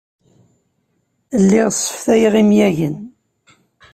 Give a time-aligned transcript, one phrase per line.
[1.41, 2.95] Lliɣ sseftayeɣ imyagen.